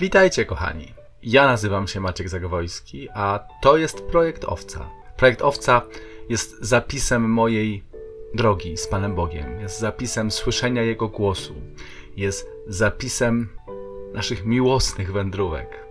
Witajcie 0.00 0.44
kochani. 0.44 0.94
Ja 1.22 1.46
nazywam 1.46 1.88
się 1.88 2.00
Maciek 2.00 2.28
Zagowojski, 2.28 3.08
a 3.14 3.40
to 3.62 3.76
jest 3.76 4.02
Projekt 4.02 4.44
Owca. 4.44 4.90
Projekt 5.16 5.42
Owca 5.42 5.82
jest 6.28 6.56
zapisem 6.60 7.30
mojej 7.30 7.84
drogi 8.34 8.76
z 8.76 8.88
Panem 8.88 9.14
Bogiem, 9.14 9.60
jest 9.60 9.78
zapisem 9.78 10.30
słyszenia 10.30 10.82
Jego 10.82 11.08
głosu, 11.08 11.54
jest 12.16 12.48
zapisem 12.66 13.48
naszych 14.14 14.44
miłosnych 14.44 15.12
wędrówek. 15.12 15.86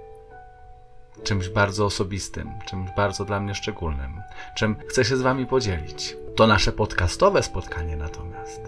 Czymś 1.23 1.49
bardzo 1.49 1.85
osobistym, 1.85 2.51
czymś 2.65 2.89
bardzo 2.97 3.25
dla 3.25 3.39
mnie 3.39 3.55
szczególnym, 3.55 4.21
czym 4.55 4.75
chcę 4.87 5.05
się 5.05 5.17
z 5.17 5.21
Wami 5.21 5.45
podzielić. 5.45 6.17
To 6.35 6.47
nasze 6.47 6.71
podcastowe 6.71 7.43
spotkanie 7.43 7.97
natomiast, 7.97 8.61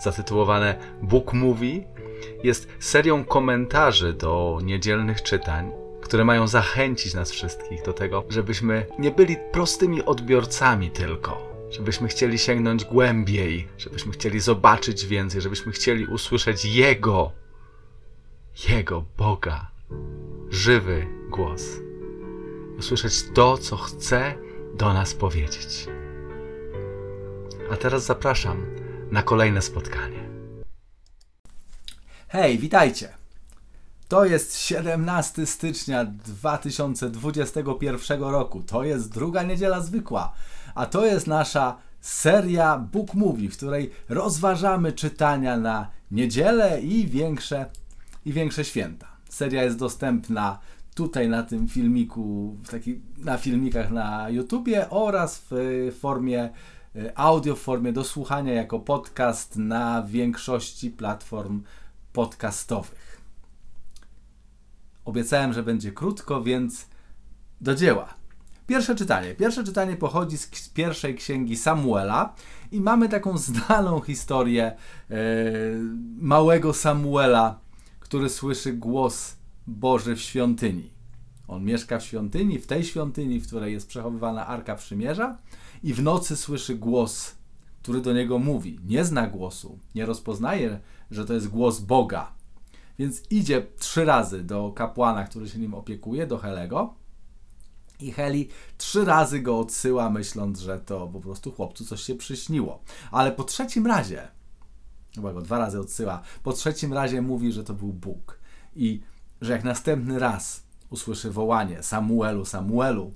zatytułowane 0.00 0.78
Bóg 1.02 1.32
mówi, 1.32 1.86
jest 2.42 2.68
serią 2.78 3.24
komentarzy 3.24 4.12
do 4.12 4.60
niedzielnych 4.62 5.22
czytań, 5.22 5.72
które 6.02 6.24
mają 6.24 6.46
zachęcić 6.46 7.14
nas 7.14 7.30
wszystkich 7.30 7.82
do 7.82 7.92
tego, 7.92 8.24
żebyśmy 8.28 8.86
nie 8.98 9.10
byli 9.10 9.36
prostymi 9.52 10.04
odbiorcami 10.04 10.90
tylko, 10.90 11.56
żebyśmy 11.70 12.08
chcieli 12.08 12.38
sięgnąć 12.38 12.84
głębiej, 12.84 13.68
żebyśmy 13.78 14.12
chcieli 14.12 14.40
zobaczyć 14.40 15.06
więcej, 15.06 15.40
żebyśmy 15.40 15.72
chcieli 15.72 16.06
usłyszeć 16.06 16.64
Jego, 16.64 17.32
Jego 18.68 19.04
Boga, 19.18 19.70
żywy 20.50 21.06
głos. 21.30 21.80
Usłyszeć 22.78 23.14
to, 23.34 23.58
co 23.58 23.76
chce 23.76 24.34
do 24.74 24.92
nas 24.92 25.14
powiedzieć. 25.14 25.88
A 27.70 27.76
teraz 27.76 28.04
zapraszam 28.04 28.66
na 29.10 29.22
kolejne 29.22 29.62
spotkanie. 29.62 30.25
Hej, 32.36 32.58
witajcie! 32.58 33.08
To 34.08 34.24
jest 34.24 34.58
17 34.58 35.46
stycznia 35.46 36.04
2021 36.04 38.22
roku. 38.22 38.62
To 38.62 38.84
jest 38.84 39.12
druga 39.12 39.42
niedziela 39.42 39.80
zwykła, 39.80 40.32
a 40.74 40.86
to 40.86 41.06
jest 41.06 41.26
nasza 41.26 41.76
seria 42.00 42.78
Book 42.78 43.14
Movie, 43.14 43.48
w 43.48 43.56
której 43.56 43.90
rozważamy 44.08 44.92
czytania 44.92 45.56
na 45.56 45.90
niedzielę 46.10 46.80
i 46.80 47.06
większe, 47.06 47.66
i 48.24 48.32
większe 48.32 48.64
święta. 48.64 49.06
Seria 49.28 49.62
jest 49.62 49.78
dostępna 49.78 50.58
tutaj 50.94 51.28
na 51.28 51.42
tym 51.42 51.68
filmiku, 51.68 52.56
taki, 52.70 53.00
na 53.18 53.38
filmikach 53.38 53.90
na 53.90 54.30
YouTubie 54.30 54.90
oraz 54.90 55.42
w 55.50 55.56
formie 56.00 56.50
e, 56.96 57.18
audio, 57.18 57.56
w 57.56 57.60
formie 57.60 57.92
do 57.92 58.04
słuchania 58.04 58.52
jako 58.52 58.78
podcast 58.78 59.56
na 59.56 60.02
większości 60.02 60.90
platform 60.90 61.62
podcastowych. 62.16 63.20
Obiecałem, 65.04 65.52
że 65.52 65.62
będzie 65.62 65.92
krótko, 65.92 66.42
więc 66.42 66.86
do 67.60 67.74
dzieła. 67.74 68.14
Pierwsze 68.66 68.94
czytanie. 68.94 69.34
Pierwsze 69.34 69.64
czytanie 69.64 69.96
pochodzi 69.96 70.38
z 70.38 70.68
pierwszej 70.68 71.14
księgi 71.14 71.56
Samuela 71.56 72.34
i 72.72 72.80
mamy 72.80 73.08
taką 73.08 73.38
znaną 73.38 74.00
historię 74.00 74.64
e, 74.66 74.76
małego 76.18 76.72
Samuela, 76.72 77.60
który 78.00 78.28
słyszy 78.28 78.72
głos 78.72 79.36
Boży 79.66 80.16
w 80.16 80.20
świątyni. 80.20 80.90
On 81.48 81.64
mieszka 81.64 81.98
w 81.98 82.04
świątyni, 82.04 82.58
w 82.58 82.66
tej 82.66 82.84
świątyni, 82.84 83.40
w 83.40 83.46
której 83.46 83.72
jest 83.72 83.88
przechowywana 83.88 84.46
Arka 84.46 84.74
Przymierza 84.74 85.38
i 85.82 85.94
w 85.94 86.02
nocy 86.02 86.36
słyszy 86.36 86.74
głos, 86.74 87.34
który 87.86 88.00
do 88.00 88.12
niego 88.12 88.38
mówi. 88.38 88.80
Nie 88.84 89.04
zna 89.04 89.26
głosu, 89.26 89.78
nie 89.94 90.06
rozpoznaje, 90.06 90.80
że 91.10 91.24
to 91.24 91.34
jest 91.34 91.48
głos 91.48 91.80
Boga. 91.80 92.32
Więc 92.98 93.22
idzie 93.30 93.66
trzy 93.78 94.04
razy 94.04 94.42
do 94.42 94.72
kapłana, 94.72 95.24
który 95.24 95.48
się 95.48 95.58
nim 95.58 95.74
opiekuje, 95.74 96.26
do 96.26 96.38
Helego. 96.38 96.94
I 98.00 98.12
Heli 98.12 98.48
trzy 98.78 99.04
razy 99.04 99.40
go 99.40 99.58
odsyła, 99.58 100.10
myśląc, 100.10 100.60
że 100.60 100.80
to 100.80 101.06
po 101.06 101.20
prostu 101.20 101.52
chłopcu 101.52 101.84
coś 101.84 102.02
się 102.02 102.14
przyśniło. 102.14 102.82
Ale 103.10 103.32
po 103.32 103.44
trzecim 103.44 103.86
razie, 103.86 104.28
chyba 105.14 105.32
go 105.32 105.42
dwa 105.42 105.58
razy 105.58 105.80
odsyła, 105.80 106.22
po 106.42 106.52
trzecim 106.52 106.92
razie 106.92 107.22
mówi, 107.22 107.52
że 107.52 107.64
to 107.64 107.74
był 107.74 107.92
Bóg. 107.92 108.38
I 108.76 109.00
że 109.40 109.52
jak 109.52 109.64
następny 109.64 110.18
raz 110.18 110.62
usłyszy 110.90 111.30
wołanie 111.30 111.82
Samuelu, 111.82 112.44
Samuelu, 112.44 113.12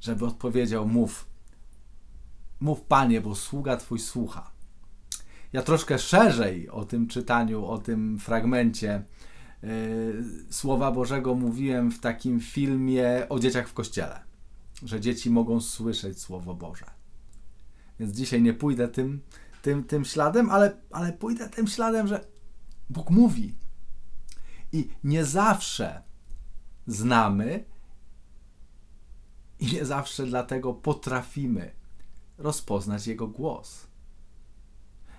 żeby 0.00 0.26
odpowiedział: 0.26 0.88
Mów, 0.88 1.27
mów 2.60 2.80
panie, 2.80 3.20
bo 3.20 3.34
sługa 3.34 3.76
twój 3.76 3.98
słucha. 3.98 4.50
Ja 5.52 5.62
troszkę 5.62 5.98
szerzej 5.98 6.68
o 6.70 6.84
tym 6.84 7.06
czytaniu, 7.06 7.66
o 7.66 7.78
tym 7.78 8.18
fragmencie 8.18 9.04
yy, 9.62 10.24
Słowa 10.50 10.92
Bożego 10.92 11.34
mówiłem 11.34 11.90
w 11.90 12.00
takim 12.00 12.40
filmie 12.40 13.26
o 13.28 13.38
dzieciach 13.38 13.68
w 13.68 13.74
kościele, 13.74 14.20
że 14.82 15.00
dzieci 15.00 15.30
mogą 15.30 15.60
słyszeć 15.60 16.20
Słowo 16.20 16.54
Boże. 16.54 16.86
Więc 18.00 18.12
dzisiaj 18.12 18.42
nie 18.42 18.54
pójdę 18.54 18.88
tym, 18.88 19.20
tym, 19.62 19.84
tym 19.84 20.04
śladem, 20.04 20.50
ale, 20.50 20.76
ale 20.90 21.12
pójdę 21.12 21.48
tym 21.48 21.66
śladem, 21.66 22.06
że 22.06 22.24
Bóg 22.90 23.10
mówi. 23.10 23.54
I 24.72 24.88
nie 25.04 25.24
zawsze 25.24 26.02
znamy 26.86 27.64
i 29.60 29.66
nie 29.66 29.84
zawsze 29.84 30.26
dlatego 30.26 30.74
potrafimy 30.74 31.77
rozpoznać 32.38 33.06
Jego 33.06 33.28
głos. 33.28 33.86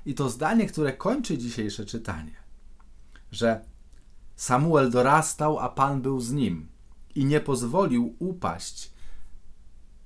I 0.06 0.14
to 0.14 0.30
zdanie, 0.30 0.66
które 0.66 0.94
kończy 0.94 1.38
dzisiejsze 1.38 1.86
czytanie, 1.86 2.36
że 3.32 3.66
Samuel 4.36 4.92
dorastał, 4.92 5.60
a 5.60 5.70
Pan 5.70 6.02
był 6.02 6.20
z 6.20 6.32
nim 6.32 6.68
i 7.16 7.26
nie 7.26 7.40
pozwolił 7.40 8.16
upaść 8.20 8.92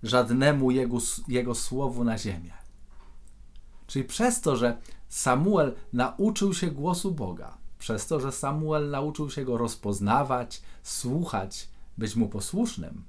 żadnemu 0.04 0.72
jego, 0.72 0.98
jego 1.28 1.56
słowu 1.56 2.04
na 2.04 2.18
ziemię. 2.18 2.54
Czyli 3.88 4.06
przez 4.06 4.42
to, 4.42 4.56
że 4.56 4.78
Samuel 5.10 5.76
nauczył 5.94 6.54
się 6.54 6.72
głosu 6.72 7.12
Boga, 7.12 7.58
przez 7.80 8.08
to, 8.08 8.20
że 8.20 8.32
Samuel 8.32 8.90
nauczył 8.90 9.30
się 9.30 9.46
go 9.46 9.58
rozpoznawać, 9.58 10.62
słuchać, 10.84 11.70
być 11.98 12.16
mu 12.16 12.30
posłusznym, 12.30 13.04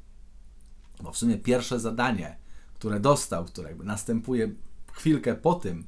bo 1.03 1.13
w 1.13 1.19
sumie 1.19 1.39
pierwsze 1.39 1.81
zadanie, 1.81 2.37
które 2.75 3.01
dostał, 3.01 3.45
które 3.45 3.75
następuje 3.75 4.55
chwilkę 4.93 5.35
po 5.35 5.55
tym, 5.55 5.87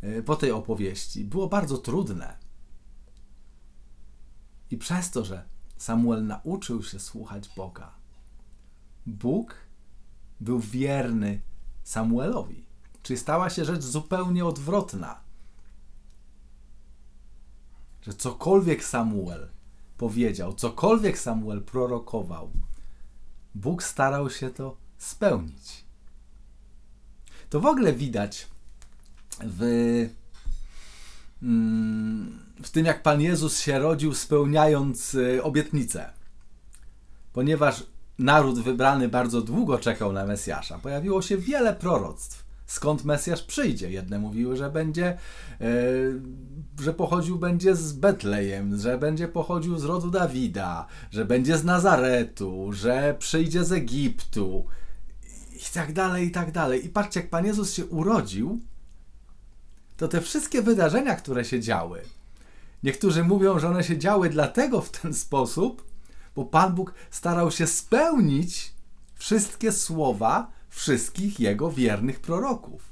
e, 0.00 0.22
po 0.22 0.36
tej 0.36 0.50
opowieści, 0.50 1.24
było 1.24 1.48
bardzo 1.48 1.78
trudne. 1.78 2.36
I 4.70 4.76
przez 4.76 5.10
to, 5.10 5.24
że 5.24 5.48
Samuel 5.76 6.26
nauczył 6.26 6.82
się 6.82 6.98
słuchać 6.98 7.48
Boga, 7.56 7.94
Bóg 9.06 9.54
był 10.40 10.60
wierny 10.60 11.40
Samuelowi. 11.82 12.64
Czyli 13.02 13.18
stała 13.18 13.50
się 13.50 13.64
rzecz 13.64 13.82
zupełnie 13.82 14.44
odwrotna. 14.46 15.20
Że 18.02 18.14
cokolwiek 18.14 18.84
Samuel 18.84 19.48
powiedział, 19.96 20.54
cokolwiek 20.54 21.18
Samuel 21.18 21.62
prorokował, 21.62 22.50
Bóg 23.54 23.82
starał 23.82 24.30
się 24.30 24.50
to 24.50 24.76
spełnić. 24.98 25.84
To 27.50 27.60
w 27.60 27.66
ogóle 27.66 27.92
widać 27.92 28.46
w, 29.44 29.62
mm, 31.42 32.38
w 32.62 32.70
tym, 32.70 32.86
jak 32.86 33.02
Pan 33.02 33.20
Jezus 33.20 33.60
się 33.60 33.78
rodził, 33.78 34.14
spełniając 34.14 35.14
y, 35.14 35.42
obietnicę. 35.42 36.12
Ponieważ 37.32 37.86
naród 38.18 38.60
wybrany 38.60 39.08
bardzo 39.08 39.40
długo 39.40 39.78
czekał 39.78 40.12
na 40.12 40.26
Mesjasza, 40.26 40.78
pojawiło 40.78 41.22
się 41.22 41.36
wiele 41.36 41.74
proroctw 41.74 42.50
skąd 42.70 43.04
Mesjasz 43.04 43.42
przyjdzie. 43.42 43.90
Jedne 43.90 44.18
mówiły, 44.18 44.56
że 44.56 44.70
będzie, 44.70 45.06
e, 45.60 45.66
że 46.80 46.94
pochodził 46.94 47.38
będzie 47.38 47.76
z 47.76 47.92
Betlejem, 47.92 48.78
że 48.78 48.98
będzie 48.98 49.28
pochodził 49.28 49.78
z 49.78 49.84
rodu 49.84 50.10
Dawida, 50.10 50.86
że 51.10 51.24
będzie 51.24 51.58
z 51.58 51.64
Nazaretu, 51.64 52.72
że 52.72 53.16
przyjdzie 53.18 53.64
z 53.64 53.72
Egiptu 53.72 54.64
i 55.60 55.72
tak 55.74 55.92
dalej, 55.92 56.26
i 56.26 56.30
tak 56.30 56.52
dalej. 56.52 56.86
I 56.86 56.88
patrzcie, 56.88 57.20
jak 57.20 57.30
Pan 57.30 57.46
Jezus 57.46 57.72
się 57.74 57.86
urodził, 57.86 58.60
to 59.96 60.08
te 60.08 60.20
wszystkie 60.20 60.62
wydarzenia, 60.62 61.16
które 61.16 61.44
się 61.44 61.60
działy, 61.60 62.02
niektórzy 62.82 63.24
mówią, 63.24 63.58
że 63.58 63.68
one 63.68 63.84
się 63.84 63.98
działy 63.98 64.30
dlatego 64.30 64.80
w 64.80 64.90
ten 64.90 65.14
sposób, 65.14 65.84
bo 66.36 66.44
Pan 66.44 66.74
Bóg 66.74 66.94
starał 67.10 67.50
się 67.50 67.66
spełnić 67.66 68.72
wszystkie 69.14 69.72
słowa, 69.72 70.50
wszystkich 70.68 71.40
jego 71.40 71.70
wiernych 71.70 72.20
proroków. 72.20 72.90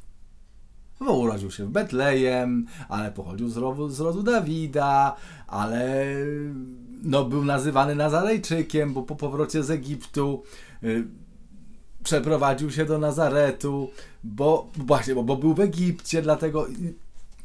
Bo 1.01 1.19
urodził 1.19 1.51
się 1.51 1.67
w 1.67 1.71
Betlejem, 1.71 2.67
ale 2.89 3.13
pochodził 3.13 3.49
z 3.49 3.57
rodu, 3.57 3.89
z 3.89 4.01
rodu 4.01 4.23
Dawida, 4.23 5.17
ale 5.47 6.07
no, 7.03 7.25
był 7.25 7.45
nazywany 7.45 7.95
Nazarejczykiem, 7.95 8.93
bo 8.93 9.03
po 9.03 9.17
powrocie 9.17 9.65
z 9.65 9.71
Egiptu 9.71 10.43
y, 10.83 11.09
przeprowadził 12.09 12.71
się 12.71 12.85
do 12.85 12.99
Nazaretu, 12.99 13.91
bo 14.25 14.71
właśnie, 14.77 15.15
bo, 15.15 15.25
bo 15.25 15.37
był 15.37 15.55
w 15.55 15.61
Egipcie, 15.61 16.23
dlatego 16.23 16.67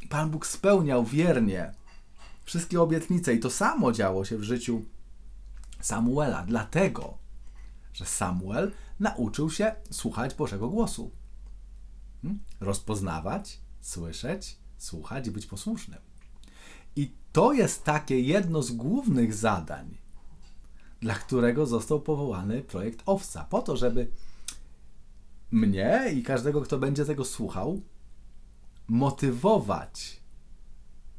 Pan 0.09 0.29
Bóg 0.29 0.47
spełniał 0.47 1.05
wiernie 1.05 1.73
wszystkie 2.43 2.81
obietnice 2.81 3.33
i 3.33 3.39
to 3.39 3.49
samo 3.49 3.91
działo 3.91 4.25
się 4.25 4.37
w 4.37 4.43
życiu 4.43 4.81
Samuela, 5.81 6.43
dlatego, 6.47 7.17
że 7.93 8.05
Samuel 8.05 8.71
nauczył 8.99 9.49
się 9.49 9.75
słuchać 9.91 10.35
Bożego 10.35 10.69
głosu. 10.69 11.11
Hmm? 12.21 12.39
Rozpoznawać, 12.59 13.59
słyszeć, 13.81 14.57
słuchać 14.77 15.27
i 15.27 15.31
być 15.31 15.45
posłusznym. 15.45 15.99
I 16.95 17.11
to 17.31 17.53
jest 17.53 17.83
takie 17.83 18.19
jedno 18.19 18.61
z 18.61 18.71
głównych 18.71 19.33
zadań, 19.33 19.97
dla 21.01 21.15
którego 21.15 21.65
został 21.65 22.01
powołany 22.01 22.61
projekt 22.61 23.03
Owca. 23.05 23.45
Po 23.49 23.61
to, 23.61 23.77
żeby 23.77 24.07
mnie 25.53 26.11
i 26.15 26.23
każdego, 26.23 26.61
kto 26.61 26.79
będzie 26.79 27.05
tego 27.05 27.25
słuchał, 27.25 27.81
motywować 28.87 30.21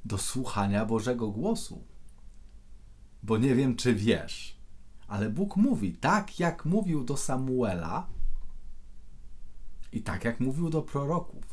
do 0.04 0.18
słuchania 0.18 0.86
Bożego 0.86 1.30
głosu. 1.30 1.84
Bo 3.22 3.38
nie 3.38 3.54
wiem, 3.54 3.76
czy 3.76 3.94
wiesz, 3.94 4.60
ale 5.08 5.30
Bóg 5.30 5.56
mówi 5.56 5.92
tak, 5.92 6.40
jak 6.40 6.64
mówił 6.64 7.04
do 7.04 7.16
Samuela 7.16 8.06
i 9.92 10.02
tak, 10.02 10.24
jak 10.24 10.40
mówił 10.40 10.70
do 10.70 10.82
proroków. 10.82 11.44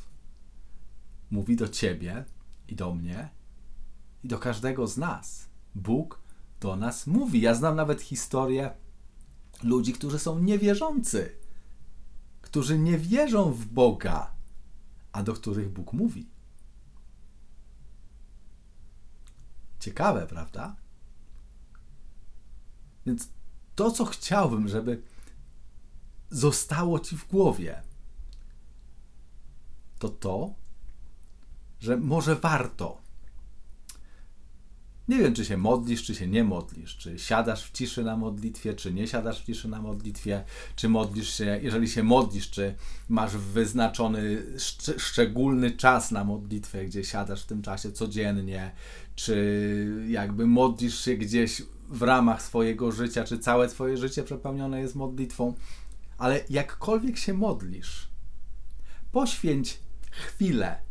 Mówi 1.32 1.56
do 1.56 1.68
ciebie 1.68 2.26
i 2.68 2.76
do 2.76 2.96
mnie 2.96 3.30
i 4.24 4.28
do 4.28 4.40
każdego 4.40 4.88
z 4.88 4.98
nas. 4.98 5.50
Bóg 5.76 6.22
do 6.60 6.76
nas 6.76 7.08
mówi. 7.08 7.42
Ja 7.42 7.56
znam 7.56 7.76
nawet 7.76 8.02
historię 8.02 8.74
ludzi, 9.64 9.94
którzy 9.94 10.20
są 10.20 10.40
niewierzący, 10.40 11.41
którzy 12.52 12.80
nie 12.80 12.98
wierzą 12.98 13.54
w 13.54 13.66
Boga, 13.66 14.32
a 15.12 15.24
do 15.24 15.34
których 15.34 15.70
Bóg 15.70 15.94
mówi. 15.94 16.30
Ciekawe, 19.80 20.28
prawda? 20.28 20.76
Więc 23.06 23.30
to, 23.76 23.92
co 23.92 24.06
chciałbym, 24.06 24.68
żeby 24.68 25.02
zostało 26.30 27.00
ci 27.00 27.18
w 27.18 27.28
głowie, 27.28 27.84
to 30.00 30.10
to, 30.10 30.54
że 31.80 31.98
może 31.98 32.36
warto. 32.36 33.01
Nie 35.12 35.18
wiem, 35.18 35.34
czy 35.34 35.46
się 35.46 35.58
modlisz, 35.58 36.04
czy 36.04 36.16
się 36.16 36.28
nie 36.28 36.44
modlisz, 36.44 36.98
czy 36.98 37.20
siadasz 37.20 37.64
w 37.64 37.72
ciszy 37.72 38.04
na 38.04 38.18
modlitwie, 38.18 38.74
czy 38.74 38.94
nie 38.94 39.08
siadasz 39.08 39.42
w 39.42 39.46
ciszy 39.46 39.68
na 39.68 39.82
modlitwie, 39.82 40.44
czy 40.76 40.90
modlisz 40.90 41.34
się, 41.34 41.60
jeżeli 41.64 41.90
się 41.90 42.04
modlisz, 42.04 42.50
czy 42.50 42.76
masz 43.10 43.38
wyznaczony 43.38 44.44
szcz 44.60 44.90
szczególny 44.98 45.72
czas 45.72 46.12
na 46.12 46.24
modlitwę, 46.24 46.86
gdzie 46.86 47.04
siadasz 47.04 47.44
w 47.44 47.46
tym 47.46 47.62
czasie 47.62 47.92
codziennie, 47.92 48.72
czy 49.16 50.06
jakby 50.08 50.48
modlisz 50.48 51.06
się 51.06 51.16
gdzieś 51.16 51.62
w 51.90 52.02
ramach 52.02 52.42
swojego 52.42 52.92
życia, 52.92 53.24
czy 53.24 53.40
całe 53.40 53.68
Twoje 53.68 53.98
życie 53.98 54.24
przepełnione 54.24 54.82
jest 54.82 54.96
modlitwą, 54.96 55.54
ale 56.18 56.44
jakkolwiek 56.50 57.18
się 57.18 57.34
modlisz, 57.34 58.08
poświęć 59.12 59.80
chwilę 60.12 60.91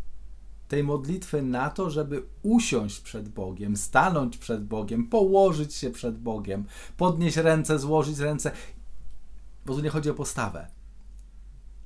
tej 0.71 0.85
modlitwy 0.85 1.43
na 1.43 1.71
to, 1.71 1.91
żeby 1.91 2.23
usiąść 2.43 3.01
przed 3.01 3.29
Bogiem, 3.29 3.77
stanąć 3.77 4.39
przed 4.39 4.65
Bogiem, 4.65 5.07
położyć 5.07 5.75
się 5.75 5.91
przed 5.91 6.19
Bogiem, 6.19 6.65
podnieść 6.97 7.37
ręce, 7.37 7.79
złożyć 7.79 8.19
ręce, 8.19 8.53
bo 9.67 9.75
tu 9.75 9.81
nie 9.81 9.91
chodzi 9.91 10.11
o 10.11 10.15
postawę, 10.15 10.69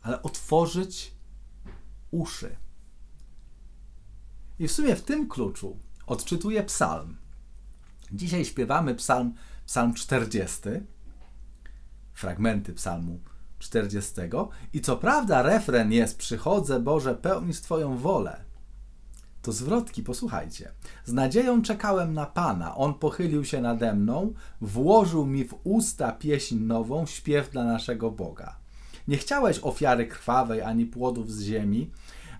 ale 0.02 0.22
otworzyć 0.22 1.14
uszy. 2.10 2.56
I 4.58 4.68
w 4.68 4.72
sumie 4.72 4.96
w 4.96 5.02
tym 5.02 5.28
kluczu 5.28 5.78
odczytuję 6.06 6.62
psalm. 6.62 7.16
Dzisiaj 8.12 8.44
śpiewamy 8.44 8.94
psalm, 8.94 9.34
psalm 9.66 9.94
40, 9.94 10.60
fragmenty 12.14 12.72
psalmu 12.72 13.20
40. 13.58 14.12
I 14.72 14.80
co 14.80 14.96
prawda 14.96 15.42
refren 15.42 15.92
jest 15.92 16.18
Przychodzę 16.18 16.80
Boże 16.80 17.14
pełnić 17.14 17.60
Twoją 17.60 17.98
wolę. 17.98 18.53
To 19.44 19.52
zwrotki, 19.52 20.02
posłuchajcie. 20.02 20.70
Z 21.04 21.12
nadzieją 21.12 21.62
czekałem 21.62 22.12
na 22.12 22.26
Pana. 22.26 22.76
On 22.76 22.94
pochylił 22.94 23.44
się 23.44 23.60
nade 23.60 23.94
mną, 23.94 24.32
włożył 24.60 25.26
mi 25.26 25.44
w 25.44 25.54
usta 25.64 26.12
pieśń 26.12 26.56
nową, 26.56 27.06
śpiew 27.06 27.50
dla 27.50 27.64
naszego 27.64 28.10
Boga. 28.10 28.56
Nie 29.08 29.16
chciałeś 29.16 29.60
ofiary 29.62 30.06
krwawej 30.06 30.62
ani 30.62 30.86
płodów 30.86 31.32
z 31.32 31.42
ziemi, 31.42 31.90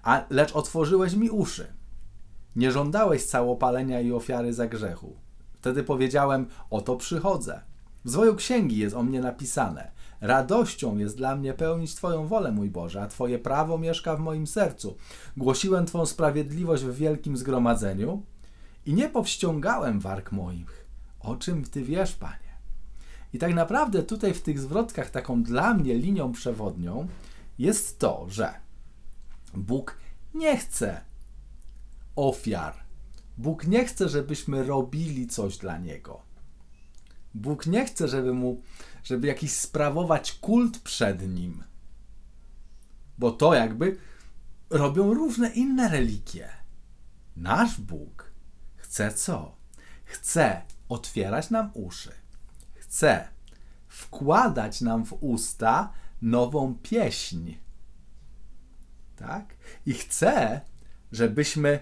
a, 0.03 0.25
lecz 0.31 0.53
otworzyłeś 0.53 1.15
mi 1.15 1.31
uszy. 1.31 1.67
Nie 2.57 2.73
żądałeś 2.73 3.25
całopalenia 3.25 4.01
i 4.01 4.13
ofiary 4.13 4.53
za 4.53 4.67
grzechu. 4.67 5.17
Wtedy 5.55 5.83
powiedziałem: 5.83 6.47
Oto 6.71 6.97
przychodzę. 6.97 7.61
W 8.05 8.11
zwoju 8.11 8.37
księgi 8.37 8.79
jest 8.79 8.97
o 8.97 9.03
mnie 9.03 9.21
napisane. 9.21 9.91
Radością 10.25 10.99
jest 10.99 11.17
dla 11.17 11.37
mnie 11.37 11.55
pełnić 11.55 11.95
Twoją 11.95 12.27
wolę, 12.27 12.53
mój 12.53 12.71
Boże, 12.71 13.03
a 13.03 13.07
Twoje 13.07 13.39
prawo 13.39 13.79
mieszka 13.79 14.17
w 14.17 14.21
moim 14.21 14.47
sercu. 14.47 14.97
Głosiłem 15.37 15.87
Twą 15.87 16.07
sprawiedliwość 16.07 16.85
w 16.85 16.95
wielkim 16.95 17.37
zgromadzeniu 17.37 18.23
i 18.87 18.95
nie 18.95 19.09
powściągałem 19.09 20.01
warg 20.01 20.33
moich. 20.33 20.87
O 21.21 21.37
czym 21.37 21.65
Ty 21.65 21.83
wiesz, 21.83 22.13
Panie? 22.13 22.55
I 23.33 23.39
tak 23.39 23.55
naprawdę 23.55 24.03
tutaj 24.03 24.35
w 24.35 24.43
tych 24.43 24.61
zwrotkach, 24.61 25.11
taką 25.11 25.43
dla 25.43 25.75
mnie 25.75 25.95
linią 25.95 26.33
przewodnią, 26.33 27.09
jest 27.59 27.99
to, 27.99 28.27
że 28.29 28.55
Bóg 29.55 29.99
nie 30.35 30.57
chce 30.57 31.01
ofiar. 32.17 32.75
Bóg 33.39 33.67
nie 33.67 33.85
chce, 33.85 34.09
żebyśmy 34.09 34.65
robili 34.65 35.27
coś 35.27 35.59
dla 35.59 35.79
Niego. 35.79 36.21
Bóg 37.35 37.67
nie 37.67 37.87
chce, 37.87 38.09
żeby 38.09 38.33
mu, 38.33 38.61
żeby 39.05 39.27
jakiś 39.27 39.53
sprawować 39.53 40.33
kult 40.33 40.79
przed 40.79 41.35
nim. 41.35 41.65
Bo 43.19 43.31
to 43.31 43.55
jakby 43.55 43.97
robią 44.71 45.15
różne 45.15 45.49
inne 45.49 45.89
religie. 45.89 46.49
Nasz 47.37 47.81
Bóg 47.81 48.35
chce 48.77 49.13
co? 49.13 49.57
Chce 50.05 50.63
otwierać 50.89 51.51
nam 51.51 51.71
uszy. 51.75 52.13
Chce 52.75 53.29
wkładać 53.89 54.81
nam 54.81 55.05
w 55.05 55.13
usta 55.21 55.93
nową 56.23 56.75
pieśń. 56.83 57.55
Tak? 59.17 59.57
I 59.87 59.95
chce, 59.95 60.61
żebyśmy 61.13 61.81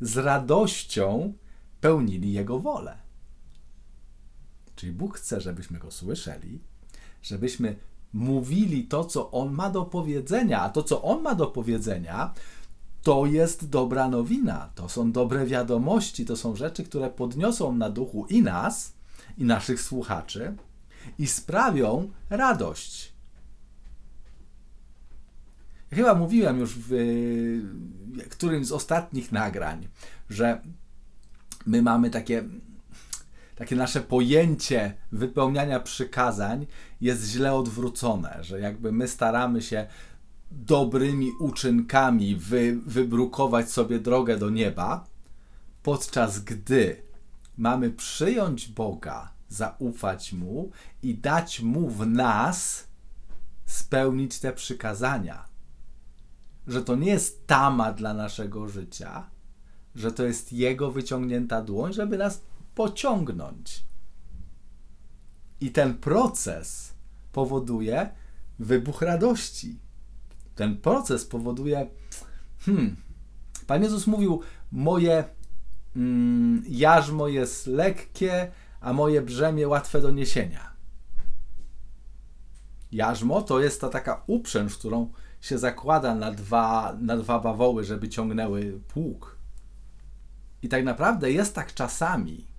z 0.00 0.16
radością 0.16 1.32
pełnili 1.80 2.32
Jego 2.32 2.58
wolę. 2.58 3.09
Czyli 4.80 4.92
Bóg 4.92 5.18
chce, 5.18 5.40
żebyśmy 5.40 5.78
Go 5.78 5.90
słyszeli, 5.90 6.60
żebyśmy 7.22 7.76
mówili 8.12 8.84
to, 8.84 9.04
co 9.04 9.30
On 9.30 9.52
ma 9.52 9.70
do 9.70 9.84
powiedzenia, 9.84 10.60
a 10.60 10.70
to, 10.70 10.82
co 10.82 11.02
On 11.02 11.22
ma 11.22 11.34
do 11.34 11.46
powiedzenia, 11.46 12.34
to 13.02 13.26
jest 13.26 13.68
dobra 13.68 14.08
nowina, 14.08 14.70
to 14.74 14.88
są 14.88 15.12
dobre 15.12 15.46
wiadomości, 15.46 16.24
to 16.24 16.36
są 16.36 16.56
rzeczy, 16.56 16.84
które 16.84 17.10
podniosą 17.10 17.76
na 17.76 17.90
duchu 17.90 18.26
i 18.26 18.42
nas, 18.42 18.92
i 19.38 19.44
naszych 19.44 19.82
słuchaczy, 19.82 20.56
i 21.18 21.26
sprawią 21.26 22.10
radość. 22.30 23.12
Chyba 25.92 26.14
mówiłem 26.14 26.58
już 26.58 26.74
w 26.78 26.92
którymś 28.30 28.66
z 28.66 28.72
ostatnich 28.72 29.32
nagrań, 29.32 29.88
że 30.30 30.62
my 31.66 31.82
mamy 31.82 32.10
takie, 32.10 32.44
takie 33.60 33.76
nasze 33.76 34.00
pojęcie 34.00 34.94
wypełniania 35.12 35.80
przykazań 35.80 36.66
jest 37.00 37.24
źle 37.24 37.54
odwrócone, 37.54 38.38
że 38.40 38.60
jakby 38.60 38.92
my 38.92 39.08
staramy 39.08 39.62
się 39.62 39.86
dobrymi 40.50 41.30
uczynkami 41.40 42.36
wy, 42.36 42.78
wybrukować 42.86 43.70
sobie 43.70 43.98
drogę 43.98 44.36
do 44.36 44.50
nieba, 44.50 45.06
podczas 45.82 46.38
gdy 46.38 47.02
mamy 47.56 47.90
przyjąć 47.90 48.68
Boga, 48.68 49.32
zaufać 49.48 50.32
Mu 50.32 50.70
i 51.02 51.14
dać 51.14 51.60
Mu 51.60 51.88
w 51.88 52.06
nas 52.06 52.86
spełnić 53.66 54.38
te 54.38 54.52
przykazania. 54.52 55.44
Że 56.66 56.82
to 56.82 56.96
nie 56.96 57.10
jest 57.10 57.46
tama 57.46 57.92
dla 57.92 58.14
naszego 58.14 58.68
życia, 58.68 59.26
że 59.94 60.12
to 60.12 60.24
jest 60.24 60.52
Jego 60.52 60.90
wyciągnięta 60.90 61.62
dłoń, 61.62 61.92
żeby 61.92 62.18
nas 62.18 62.49
pociągnąć. 62.74 63.84
I 65.60 65.70
ten 65.70 65.94
proces 65.94 66.94
powoduje 67.32 68.10
wybuch 68.58 69.02
radości. 69.02 69.78
Ten 70.54 70.76
proces 70.76 71.24
powoduje. 71.24 71.90
Hmm, 72.58 72.96
Pan 73.66 73.82
Jezus 73.82 74.06
mówił: 74.06 74.40
Moje 74.72 75.24
mm, 75.96 76.64
jarzmo 76.68 77.28
jest 77.28 77.66
lekkie, 77.66 78.50
a 78.80 78.92
moje 78.92 79.22
brzemię 79.22 79.68
łatwe 79.68 80.00
do 80.00 80.10
niesienia. 80.10 80.70
Jarzmo 82.92 83.42
to 83.42 83.60
jest 83.60 83.80
ta 83.80 83.88
taka 83.88 84.22
uprzęż, 84.26 84.78
którą 84.78 85.12
się 85.40 85.58
zakłada 85.58 86.14
na 86.14 86.30
dwa, 86.32 86.96
na 87.00 87.16
dwa 87.16 87.40
bawoły, 87.40 87.84
żeby 87.84 88.08
ciągnęły 88.08 88.80
pług. 88.88 89.38
I 90.62 90.68
tak 90.68 90.84
naprawdę 90.84 91.32
jest 91.32 91.54
tak 91.54 91.74
czasami, 91.74 92.49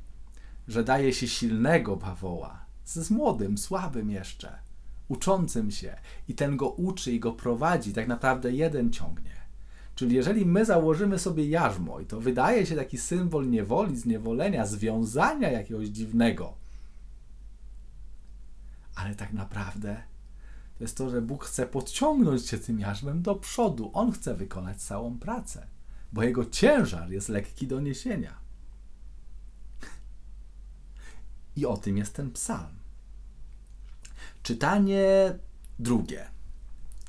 że 0.68 0.84
daje 0.84 1.14
się 1.14 1.28
silnego 1.28 1.96
bawoła 1.96 2.66
z 2.86 3.12
młodym, 3.12 3.58
słabym 3.58 4.10
jeszcze, 4.10 4.60
uczącym 5.08 5.72
się 5.72 5.96
i 6.28 6.36
ten 6.36 6.58
go 6.58 6.70
uczy 6.70 7.12
i 7.12 7.20
go 7.20 7.32
prowadzi, 7.32 7.94
tak 7.94 8.08
naprawdę 8.08 8.52
jeden 8.52 8.92
ciągnie. 8.92 9.42
Czyli 9.96 10.16
jeżeli 10.16 10.46
my 10.46 10.66
założymy 10.66 11.20
sobie 11.20 11.50
jarzmo 11.50 12.00
i 12.00 12.06
to 12.06 12.20
wydaje 12.20 12.66
się 12.66 12.76
taki 12.76 12.98
symbol 12.98 13.50
niewoli, 13.50 13.98
zniewolenia, 13.98 14.66
związania 14.66 15.52
jakiegoś 15.52 15.88
dziwnego, 15.88 16.54
ale 18.96 19.16
tak 19.16 19.34
naprawdę 19.34 20.04
to 20.78 20.84
jest 20.84 20.98
to, 20.98 21.10
że 21.10 21.22
Bóg 21.22 21.46
chce 21.46 21.66
podciągnąć 21.66 22.44
cię 22.44 22.58
tym 22.58 22.80
jarzmem 22.80 23.22
do 23.22 23.36
przodu. 23.36 23.92
On 23.94 24.12
chce 24.12 24.36
wykonać 24.36 24.82
całą 24.82 25.20
pracę, 25.20 25.68
bo 26.14 26.24
jego 26.24 26.46
ciężar 26.46 27.12
jest 27.12 27.30
lekki 27.30 27.68
do 27.68 27.82
niesienia. 27.82 28.41
I 31.56 31.66
o 31.66 31.78
tym 31.78 31.98
jest 31.98 32.14
ten 32.14 32.32
psalm. 32.32 32.80
Czytanie 34.44 35.34
drugie. 35.80 36.28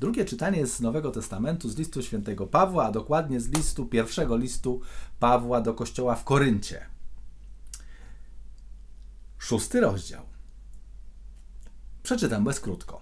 Drugie 0.01 0.25
czytanie 0.25 0.59
jest 0.59 0.77
z 0.77 0.81
Nowego 0.81 1.11
Testamentu, 1.11 1.69
z 1.69 1.77
listu 1.77 2.03
świętego 2.03 2.47
Pawła, 2.47 2.87
a 2.87 2.93
dokładnie 2.93 3.41
z 3.41 3.49
listu, 3.49 3.87
pierwszego 3.87 4.37
listu 4.37 4.81
Pawła 5.21 5.61
do 5.61 5.75
kościoła 5.75 6.15
w 6.15 6.25
Koryncie. 6.25 6.87
Szósty 9.39 9.81
rozdział. 9.81 10.23
Przeczytam 12.03 12.45
bez 12.45 12.61
krótko. 12.61 13.01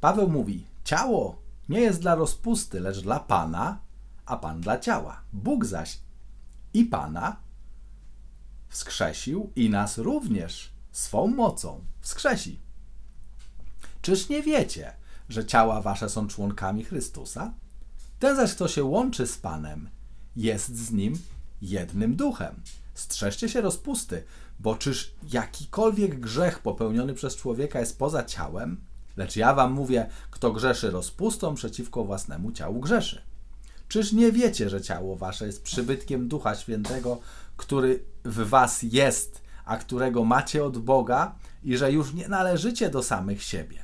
Paweł 0.00 0.28
mówi: 0.28 0.66
Ciało 0.84 1.42
nie 1.68 1.80
jest 1.80 2.00
dla 2.00 2.14
rozpusty, 2.14 2.80
lecz 2.80 3.00
dla 3.00 3.20
Pana, 3.20 3.78
a 4.26 4.36
Pan 4.36 4.60
dla 4.60 4.78
ciała. 4.78 5.20
Bóg 5.32 5.64
zaś 5.64 5.98
i 6.74 6.84
Pana 6.84 7.36
wskrzesił 8.72 9.50
i 9.56 9.70
nas 9.70 9.98
również 9.98 10.70
swą 10.92 11.26
mocą 11.26 11.84
wskrzesi. 12.00 12.60
Czyż 14.02 14.28
nie 14.28 14.42
wiecie, 14.42 14.92
że 15.28 15.46
ciała 15.46 15.80
wasze 15.80 16.08
są 16.08 16.28
członkami 16.28 16.84
Chrystusa? 16.84 17.54
Ten 18.18 18.36
zaś, 18.36 18.54
kto 18.54 18.68
się 18.68 18.84
łączy 18.84 19.26
z 19.26 19.38
Panem, 19.38 19.90
jest 20.36 20.76
z 20.76 20.92
nim 20.92 21.18
jednym 21.62 22.16
duchem. 22.16 22.62
Strzeżcie 22.94 23.48
się 23.48 23.60
rozpusty, 23.60 24.24
bo 24.60 24.76
czyż 24.76 25.14
jakikolwiek 25.32 26.20
grzech 26.20 26.58
popełniony 26.58 27.14
przez 27.14 27.36
człowieka 27.36 27.80
jest 27.80 27.98
poza 27.98 28.24
ciałem? 28.24 28.80
Lecz 29.16 29.36
ja 29.36 29.54
wam 29.54 29.72
mówię, 29.72 30.06
kto 30.30 30.52
grzeszy 30.52 30.90
rozpustą 30.90 31.54
przeciwko 31.54 32.04
własnemu 32.04 32.52
ciału 32.52 32.80
grzeszy. 32.80 33.22
Czyż 33.88 34.12
nie 34.12 34.32
wiecie, 34.32 34.70
że 34.70 34.80
ciało 34.80 35.16
wasze 35.16 35.46
jest 35.46 35.62
przybytkiem 35.62 36.28
Ducha 36.28 36.54
Świętego, 36.54 37.18
który 37.56 38.04
w 38.24 38.48
was 38.48 38.82
jest, 38.82 39.42
a 39.64 39.76
którego 39.76 40.24
macie 40.24 40.64
od 40.64 40.78
Boga 40.78 41.34
i 41.62 41.76
że 41.76 41.92
już 41.92 42.12
nie 42.12 42.28
należycie 42.28 42.90
do 42.90 43.02
samych 43.02 43.42
siebie? 43.42 43.82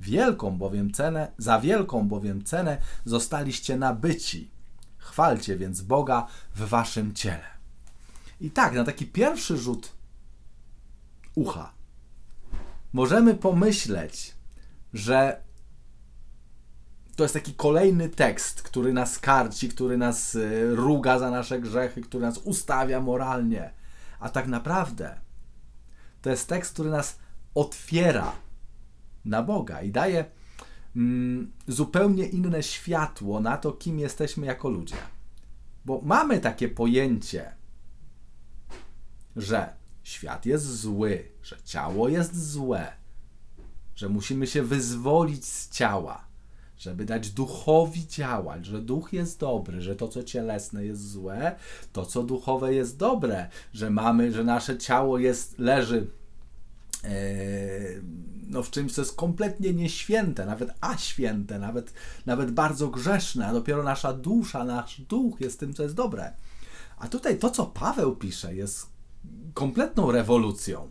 Wielką 0.00 0.58
bowiem 0.58 0.92
cenę, 0.92 1.32
za 1.38 1.60
wielką 1.60 2.08
bowiem 2.08 2.44
cenę 2.44 2.78
zostaliście 3.04 3.76
nabyci. 3.76 4.50
Chwalcie 4.98 5.56
więc 5.56 5.80
Boga 5.80 6.26
w 6.54 6.68
waszym 6.68 7.14
ciele. 7.14 7.44
I 8.40 8.50
tak, 8.50 8.74
na 8.74 8.84
taki 8.84 9.06
pierwszy 9.06 9.58
rzut 9.58 9.92
ucha 11.34 11.72
możemy 12.92 13.34
pomyśleć, 13.34 14.34
że 14.94 15.42
to 17.16 17.22
jest 17.22 17.34
taki 17.34 17.54
kolejny 17.54 18.08
tekst, 18.08 18.62
który 18.62 18.92
nas 18.92 19.18
karci, 19.18 19.68
który 19.68 19.96
nas 19.96 20.34
y, 20.34 20.76
ruga 20.76 21.18
za 21.18 21.30
nasze 21.30 21.60
grzechy, 21.60 22.00
który 22.00 22.26
nas 22.26 22.38
ustawia 22.38 23.00
moralnie. 23.00 23.70
A 24.20 24.28
tak 24.28 24.46
naprawdę 24.46 25.20
to 26.22 26.30
jest 26.30 26.48
tekst, 26.48 26.72
który 26.72 26.90
nas 26.90 27.18
otwiera 27.54 28.32
na 29.24 29.42
Boga 29.42 29.82
i 29.82 29.90
daje 29.90 30.24
mm, 30.96 31.52
zupełnie 31.68 32.26
inne 32.26 32.62
światło 32.62 33.40
na 33.40 33.56
to, 33.56 33.72
kim 33.72 33.98
jesteśmy 33.98 34.46
jako 34.46 34.68
ludzie. 34.68 34.96
Bo 35.84 36.00
mamy 36.04 36.40
takie 36.40 36.68
pojęcie, 36.68 37.54
że 39.36 39.76
świat 40.02 40.46
jest 40.46 40.80
zły, 40.80 41.28
że 41.42 41.56
ciało 41.64 42.08
jest 42.08 42.50
złe, 42.50 42.92
że 43.94 44.08
musimy 44.08 44.46
się 44.46 44.62
wyzwolić 44.62 45.46
z 45.46 45.70
ciała, 45.70 46.24
żeby 46.82 47.04
dać 47.04 47.30
duchowi 47.30 48.06
działać, 48.06 48.66
że 48.66 48.80
duch 48.80 49.12
jest 49.12 49.40
dobry, 49.40 49.82
że 49.82 49.96
to, 49.96 50.08
co 50.08 50.22
cielesne 50.22 50.84
jest 50.84 51.10
złe, 51.10 51.56
to, 51.92 52.06
co 52.06 52.22
duchowe 52.22 52.74
jest 52.74 52.96
dobre, 52.96 53.48
że 53.72 53.90
mamy, 53.90 54.32
że 54.32 54.44
nasze 54.44 54.78
ciało 54.78 55.18
jest, 55.18 55.58
leży 55.58 56.06
e, 57.04 57.10
no, 58.46 58.62
w 58.62 58.70
czymś, 58.70 58.92
co 58.92 59.00
jest 59.00 59.16
kompletnie 59.16 59.74
nieświęte, 59.74 60.46
nawet 60.46 60.70
aświęte, 60.80 61.58
nawet, 61.58 61.92
nawet 62.26 62.50
bardzo 62.50 62.88
grzeszne, 62.88 63.46
a 63.46 63.52
dopiero 63.52 63.82
nasza 63.82 64.12
dusza, 64.12 64.64
nasz 64.64 65.00
duch 65.00 65.40
jest 65.40 65.60
tym, 65.60 65.74
co 65.74 65.82
jest 65.82 65.94
dobre. 65.94 66.32
A 66.98 67.08
tutaj 67.08 67.38
to, 67.38 67.50
co 67.50 67.66
Paweł 67.66 68.16
pisze, 68.16 68.54
jest 68.54 68.86
kompletną 69.54 70.12
rewolucją. 70.12 70.88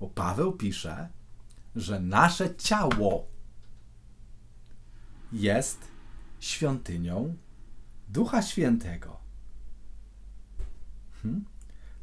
Bo 0.00 0.06
Paweł 0.06 0.52
pisze, 0.52 1.08
że 1.76 2.00
nasze 2.00 2.54
ciało 2.54 3.37
jest 5.32 5.78
świątynią 6.40 7.36
Ducha 8.08 8.42
Świętego. 8.42 9.20
Hmm? 11.22 11.44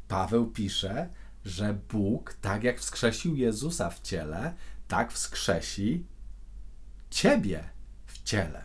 Paweł 0.08 0.46
pisze, 0.46 1.08
że 1.44 1.74
Bóg, 1.74 2.34
tak 2.40 2.64
jak 2.64 2.80
wskrzesił 2.80 3.36
Jezusa 3.36 3.90
w 3.90 4.00
ciele, 4.00 4.54
tak 4.88 5.12
wskrzesi 5.12 6.06
ciebie 7.10 7.70
w 8.06 8.22
ciele. 8.22 8.64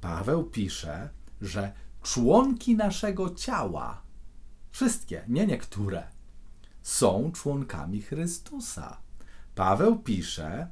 Paweł 0.00 0.44
pisze, 0.44 1.08
że 1.40 1.72
członki 2.02 2.76
naszego 2.76 3.34
ciała, 3.34 4.02
wszystkie, 4.70 5.24
nie 5.28 5.46
niektóre, 5.46 6.06
są 6.82 7.32
członkami 7.32 8.02
Chrystusa. 8.02 8.96
Paweł 9.54 9.98
pisze, 9.98 10.68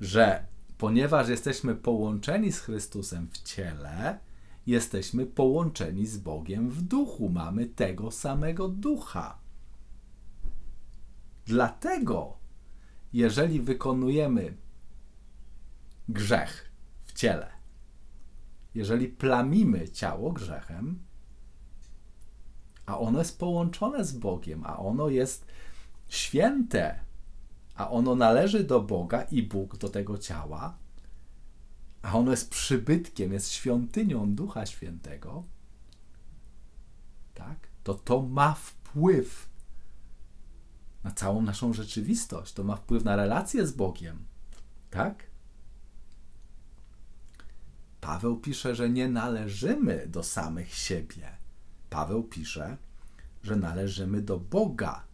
że 0.00 0.46
ponieważ 0.78 1.28
jesteśmy 1.28 1.74
połączeni 1.74 2.52
z 2.52 2.60
Chrystusem 2.60 3.28
w 3.32 3.42
ciele, 3.42 4.18
jesteśmy 4.66 5.26
połączeni 5.26 6.06
z 6.06 6.18
Bogiem 6.18 6.70
w 6.70 6.82
duchu, 6.82 7.28
mamy 7.28 7.66
tego 7.66 8.10
samego 8.10 8.68
ducha. 8.68 9.38
Dlatego, 11.46 12.36
jeżeli 13.12 13.60
wykonujemy 13.60 14.56
grzech 16.08 16.72
w 17.04 17.12
ciele, 17.12 17.50
jeżeli 18.74 19.08
plamimy 19.08 19.88
ciało 19.88 20.32
grzechem, 20.32 20.98
a 22.86 22.98
ono 22.98 23.18
jest 23.18 23.38
połączone 23.38 24.04
z 24.04 24.12
Bogiem, 24.12 24.64
a 24.66 24.78
ono 24.78 25.08
jest 25.08 25.46
święte, 26.08 27.00
a 27.78 27.90
ono 27.90 28.14
należy 28.14 28.64
do 28.64 28.80
Boga 28.80 29.22
i 29.22 29.42
Bóg 29.42 29.76
do 29.76 29.88
tego 29.88 30.18
ciała, 30.18 30.78
a 32.02 32.12
ono 32.12 32.30
jest 32.30 32.50
przybytkiem, 32.50 33.32
jest 33.32 33.52
świątynią 33.52 34.34
Ducha 34.34 34.66
Świętego, 34.66 35.44
tak? 37.34 37.68
To 37.84 37.94
to 37.94 38.22
ma 38.22 38.54
wpływ 38.54 39.48
na 41.04 41.10
całą 41.10 41.42
naszą 41.42 41.72
rzeczywistość, 41.72 42.52
to 42.52 42.64
ma 42.64 42.76
wpływ 42.76 43.04
na 43.04 43.16
relacje 43.16 43.66
z 43.66 43.72
Bogiem, 43.72 44.24
tak? 44.90 45.26
Paweł 48.00 48.36
pisze, 48.36 48.74
że 48.74 48.90
nie 48.90 49.08
należymy 49.08 50.06
do 50.06 50.22
samych 50.22 50.74
siebie. 50.74 51.36
Paweł 51.90 52.22
pisze, 52.22 52.76
że 53.42 53.56
należymy 53.56 54.22
do 54.22 54.40
Boga, 54.40 55.04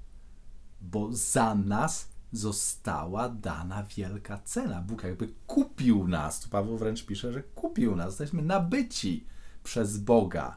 bo 0.81 1.13
za 1.13 1.55
nas 1.55 2.14
została 2.37 3.29
dana 3.29 3.83
wielka 3.83 4.39
cena. 4.39 4.81
Bóg 4.81 5.03
jakby 5.03 5.29
kupił 5.47 6.09
nas. 6.09 6.41
Tu 6.41 6.49
Paweł 6.49 6.79
wręcz 6.79 7.07
pisze, 7.07 7.33
że 7.33 7.43
kupił 7.43 7.97
nas. 7.97 8.07
Jesteśmy 8.07 8.43
nabyci 8.43 9.27
przez 9.63 9.99
Boga 9.99 10.57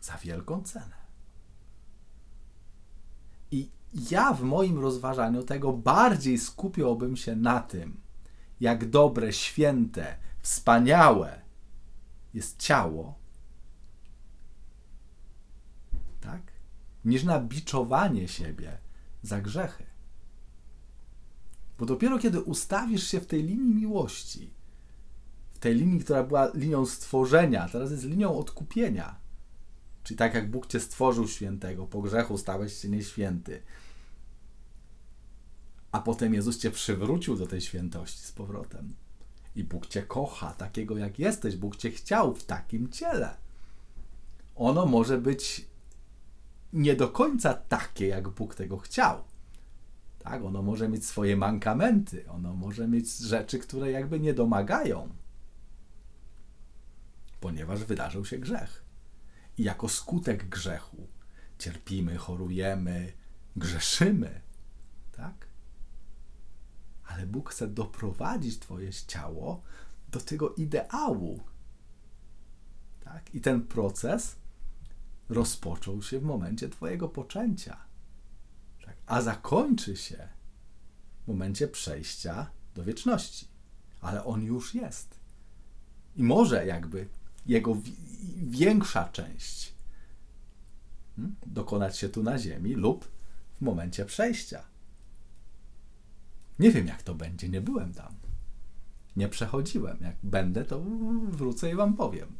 za 0.00 0.16
wielką 0.16 0.62
cenę. 0.62 0.98
I 3.50 3.70
ja 4.10 4.32
w 4.32 4.42
moim 4.42 4.78
rozważaniu 4.78 5.42
tego 5.42 5.72
bardziej 5.72 6.38
skupiłbym 6.38 7.16
się 7.16 7.36
na 7.36 7.60
tym, 7.60 8.00
jak 8.60 8.90
dobre, 8.90 9.32
święte, 9.32 10.16
wspaniałe 10.42 11.40
jest 12.34 12.58
ciało, 12.58 13.14
tak? 16.20 16.52
Niż 17.08 17.24
na 17.24 17.40
biczowanie 17.40 18.28
siebie 18.28 18.78
za 19.22 19.40
grzechy. 19.40 19.86
Bo 21.78 21.86
dopiero 21.86 22.18
kiedy 22.18 22.40
ustawisz 22.40 23.08
się 23.08 23.20
w 23.20 23.26
tej 23.26 23.42
linii 23.42 23.74
miłości, 23.74 24.50
w 25.50 25.58
tej 25.58 25.74
linii, 25.74 26.00
która 26.00 26.22
była 26.22 26.50
linią 26.54 26.86
stworzenia, 26.86 27.68
teraz 27.68 27.90
jest 27.90 28.04
linią 28.04 28.38
odkupienia, 28.38 29.20
Czyli 30.08 30.18
tak 30.18 30.34
jak 30.34 30.50
Bóg 30.50 30.66
cię 30.66 30.80
stworzył 30.80 31.28
świętego, 31.28 31.86
po 31.86 32.02
grzechu 32.02 32.38
stałeś 32.38 32.72
się 32.74 32.88
nieświęty. 32.88 33.62
A 35.92 36.00
potem 36.00 36.34
Jezus 36.34 36.58
cię 36.58 36.70
przywrócił 36.70 37.36
do 37.36 37.46
tej 37.46 37.60
świętości 37.60 38.18
z 38.18 38.32
powrotem. 38.32 38.94
I 39.56 39.64
Bóg 39.64 39.86
cię 39.86 40.02
kocha 40.02 40.52
takiego 40.52 40.96
jak 40.96 41.18
jesteś. 41.18 41.56
Bóg 41.56 41.76
cię 41.76 41.90
chciał 41.90 42.34
w 42.34 42.44
takim 42.44 42.90
ciele. 42.90 43.36
Ono 44.56 44.86
może 44.86 45.18
być 45.18 45.66
nie 46.72 46.96
do 46.96 47.08
końca 47.08 47.54
takie, 47.54 48.06
jak 48.06 48.28
Bóg 48.28 48.54
tego 48.54 48.78
chciał. 48.78 49.24
Tak, 50.18 50.44
ono 50.44 50.62
może 50.62 50.88
mieć 50.88 51.06
swoje 51.06 51.36
mankamenty, 51.36 52.28
ono 52.28 52.54
może 52.54 52.88
mieć 52.88 53.18
rzeczy, 53.18 53.58
które 53.58 53.90
jakby 53.90 54.20
nie 54.20 54.34
domagają, 54.34 55.08
ponieważ 57.40 57.84
wydarzył 57.84 58.24
się 58.24 58.38
grzech. 58.38 58.84
I 59.58 59.62
jako 59.62 59.88
skutek 59.88 60.48
grzechu 60.48 61.08
cierpimy, 61.58 62.16
chorujemy, 62.16 63.12
grzeszymy. 63.56 64.40
Tak? 65.12 65.46
Ale 67.04 67.26
Bóg 67.26 67.50
chce 67.50 67.66
doprowadzić 67.66 68.58
Twoje 68.58 68.92
ciało 68.92 69.62
do 70.08 70.20
tego 70.20 70.54
ideału. 70.54 71.40
Tak? 73.04 73.34
I 73.34 73.40
ten 73.40 73.62
proces 73.62 74.36
rozpoczął 75.28 76.02
się 76.02 76.18
w 76.20 76.22
momencie 76.22 76.68
Twojego 76.68 77.08
poczęcia, 77.08 77.76
tak? 78.84 78.96
a 79.06 79.22
zakończy 79.22 79.96
się 79.96 80.28
w 81.24 81.28
momencie 81.28 81.68
przejścia 81.68 82.50
do 82.74 82.84
wieczności. 82.84 83.48
Ale 84.00 84.24
on 84.24 84.44
już 84.44 84.74
jest. 84.74 85.18
I 86.16 86.22
może 86.22 86.66
jakby 86.66 87.08
jego 87.46 87.76
większa 88.36 89.08
część 89.08 89.74
hmm, 91.16 91.36
dokonać 91.46 91.98
się 91.98 92.08
tu 92.08 92.22
na 92.22 92.38
Ziemi 92.38 92.74
lub 92.74 93.10
w 93.58 93.60
momencie 93.60 94.04
przejścia. 94.04 94.64
Nie 96.58 96.70
wiem, 96.70 96.86
jak 96.86 97.02
to 97.02 97.14
będzie, 97.14 97.48
nie 97.48 97.60
byłem 97.60 97.92
tam. 97.92 98.14
Nie 99.16 99.28
przechodziłem. 99.28 99.98
Jak 100.00 100.16
będę, 100.22 100.64
to 100.64 100.80
wrócę 101.28 101.70
i 101.70 101.74
Wam 101.74 101.96
powiem. 101.96 102.36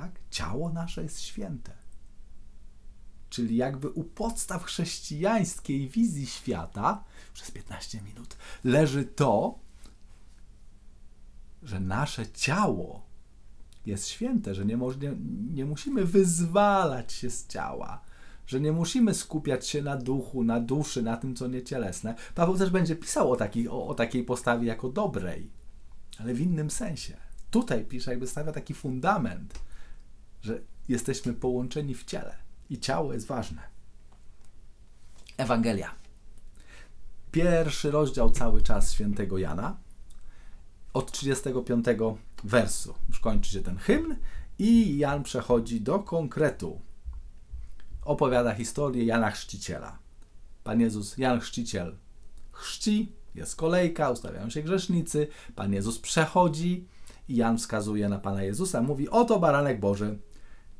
Tak? 0.00 0.20
Ciało 0.30 0.72
nasze 0.72 1.02
jest 1.02 1.20
święte. 1.20 1.72
Czyli 3.30 3.56
jakby 3.56 3.90
u 3.90 4.04
podstaw 4.04 4.64
chrześcijańskiej 4.64 5.88
wizji 5.88 6.26
świata, 6.26 7.04
przez 7.34 7.50
15 7.50 8.02
minut, 8.02 8.36
leży 8.64 9.04
to, 9.04 9.58
że 11.62 11.80
nasze 11.80 12.26
ciało 12.26 13.02
jest 13.86 14.08
święte, 14.08 14.54
że 14.54 14.64
nie, 14.66 14.76
nie, 14.76 15.16
nie 15.54 15.64
musimy 15.64 16.04
wyzwalać 16.04 17.12
się 17.12 17.30
z 17.30 17.46
ciała, 17.46 18.00
że 18.46 18.60
nie 18.60 18.72
musimy 18.72 19.14
skupiać 19.14 19.68
się 19.68 19.82
na 19.82 19.96
duchu, 19.96 20.44
na 20.44 20.60
duszy, 20.60 21.02
na 21.02 21.16
tym, 21.16 21.36
co 21.36 21.48
niecielesne. 21.48 22.14
Paweł 22.34 22.58
też 22.58 22.70
będzie 22.70 22.96
pisał 22.96 23.32
o, 23.32 23.36
takiej, 23.36 23.68
o, 23.68 23.86
o 23.86 23.94
takiej 23.94 24.24
postawie 24.24 24.66
jako 24.66 24.88
dobrej, 24.88 25.50
ale 26.18 26.34
w 26.34 26.40
innym 26.40 26.70
sensie. 26.70 27.16
Tutaj 27.50 27.84
pisze, 27.84 28.10
jakby 28.10 28.26
stawia 28.26 28.52
taki 28.52 28.74
fundament, 28.74 29.67
że 30.42 30.60
jesteśmy 30.88 31.32
połączeni 31.32 31.94
w 31.94 32.04
ciele 32.04 32.36
i 32.70 32.78
ciało 32.78 33.12
jest 33.12 33.26
ważne. 33.26 33.62
Ewangelia. 35.36 35.94
Pierwszy 37.32 37.90
rozdział 37.90 38.30
cały 38.30 38.62
czas 38.62 38.92
świętego 38.92 39.38
Jana. 39.38 39.76
Od 40.94 41.12
35 41.12 41.86
wersu 42.44 42.94
już 43.08 43.20
kończy 43.20 43.52
się 43.52 43.62
ten 43.62 43.76
hymn 43.76 44.16
i 44.58 44.98
Jan 44.98 45.22
przechodzi 45.22 45.80
do 45.80 45.98
konkretu. 45.98 46.80
Opowiada 48.04 48.54
historię 48.54 49.04
Jana 49.04 49.30
Chrzciciela. 49.30 49.98
Pan 50.64 50.80
Jezus, 50.80 51.18
Jan 51.18 51.40
Chrzciciel 51.40 51.96
chrzci, 52.52 53.12
jest 53.34 53.56
kolejka, 53.56 54.10
ustawiają 54.10 54.50
się 54.50 54.62
grzesznicy, 54.62 55.28
Pan 55.54 55.72
Jezus 55.72 55.98
przechodzi 55.98 56.88
i 57.28 57.36
Jan 57.36 57.58
wskazuje 57.58 58.08
na 58.08 58.18
Pana 58.18 58.42
Jezusa, 58.42 58.82
mówi 58.82 59.08
oto 59.08 59.38
baranek 59.38 59.80
Boży, 59.80 60.18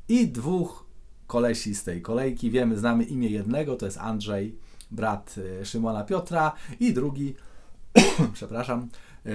i 0.09 0.27
dwóch 0.27 0.85
kolesi 1.27 1.75
z 1.75 1.83
tej 1.83 2.01
kolejki. 2.01 2.51
Wiemy, 2.51 2.77
znamy 2.77 3.03
imię 3.03 3.29
jednego, 3.29 3.75
to 3.75 3.85
jest 3.85 3.97
Andrzej, 3.97 4.55
brat 4.91 5.35
e, 5.61 5.65
Szymona 5.65 6.03
Piotra, 6.03 6.51
i 6.79 6.93
drugi, 6.93 7.35
przepraszam, 8.33 8.89
e, 9.25 9.29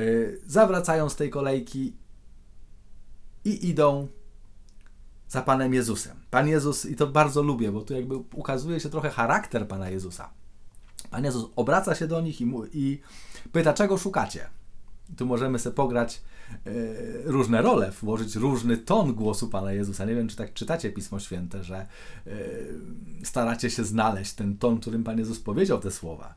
zawracają 0.46 1.08
z 1.08 1.16
tej 1.16 1.30
kolejki 1.30 1.92
i 3.44 3.68
idą 3.68 4.08
za 5.28 5.42
Panem 5.42 5.74
Jezusem. 5.74 6.16
Pan 6.30 6.48
Jezus, 6.48 6.86
i 6.86 6.96
to 6.96 7.06
bardzo 7.06 7.42
lubię, 7.42 7.72
bo 7.72 7.80
tu 7.80 7.94
jakby 7.94 8.16
ukazuje 8.16 8.80
się 8.80 8.88
trochę 8.88 9.10
charakter 9.10 9.68
Pana 9.68 9.90
Jezusa. 9.90 10.30
Pan 11.10 11.24
Jezus 11.24 11.50
obraca 11.56 11.94
się 11.94 12.06
do 12.06 12.20
nich 12.20 12.40
i, 12.40 12.46
i 12.72 13.00
pyta, 13.52 13.72
czego 13.72 13.98
szukacie? 13.98 14.48
Tu 15.16 15.26
możemy 15.26 15.58
sobie 15.58 15.76
pograć 15.76 16.22
e, 16.66 16.70
różne 17.24 17.62
role, 17.62 17.90
włożyć 17.90 18.36
różny 18.36 18.76
ton 18.76 19.14
głosu 19.14 19.48
Pana 19.48 19.72
Jezusa. 19.72 20.04
Nie 20.04 20.14
wiem, 20.14 20.28
czy 20.28 20.36
tak 20.36 20.52
czytacie 20.52 20.90
Pismo 20.90 21.20
Święte, 21.20 21.64
że 21.64 21.76
e, 21.76 21.86
staracie 23.24 23.70
się 23.70 23.84
znaleźć 23.84 24.32
ten 24.32 24.58
ton, 24.58 24.80
którym 24.80 25.04
Pan 25.04 25.18
Jezus 25.18 25.40
powiedział 25.40 25.80
te 25.80 25.90
słowa. 25.90 26.34